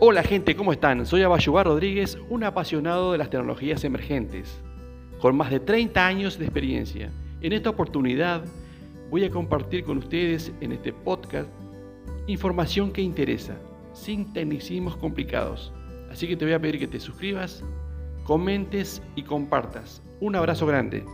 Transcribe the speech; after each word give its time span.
Hola 0.00 0.22
gente, 0.22 0.54
¿cómo 0.54 0.72
están? 0.72 1.04
Soy 1.06 1.22
Abayubar 1.22 1.66
Rodríguez, 1.66 2.18
un 2.28 2.44
apasionado 2.44 3.10
de 3.10 3.18
las 3.18 3.30
tecnologías 3.30 3.82
emergentes, 3.82 4.62
con 5.20 5.36
más 5.36 5.50
de 5.50 5.58
30 5.58 6.06
años 6.06 6.38
de 6.38 6.44
experiencia. 6.44 7.10
En 7.40 7.52
esta 7.52 7.70
oportunidad 7.70 8.44
voy 9.10 9.24
a 9.24 9.30
compartir 9.30 9.82
con 9.82 9.98
ustedes 9.98 10.52
en 10.60 10.70
este 10.70 10.92
podcast 10.92 11.48
información 12.28 12.92
que 12.92 13.02
interesa, 13.02 13.56
sin 13.92 14.32
tecnicismos 14.32 14.96
complicados. 14.96 15.72
Así 16.12 16.28
que 16.28 16.36
te 16.36 16.44
voy 16.44 16.54
a 16.54 16.60
pedir 16.60 16.78
que 16.78 16.86
te 16.86 17.00
suscribas, 17.00 17.64
comentes 18.22 19.02
y 19.16 19.24
compartas. 19.24 20.00
Un 20.20 20.36
abrazo 20.36 20.64
grande. 20.64 21.04